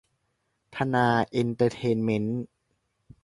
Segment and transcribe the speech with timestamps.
[0.75, 2.43] ธนาเอนเตอร์เทนเม้นท์